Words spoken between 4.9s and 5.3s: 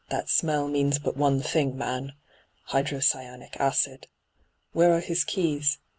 are his